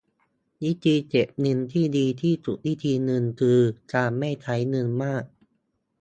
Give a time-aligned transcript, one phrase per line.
[0.63, 3.59] วิธีเก็บเงินที่ดีที่สุดวิธีนึงคือ
[3.93, 5.23] การไม่ใช่เงินมาก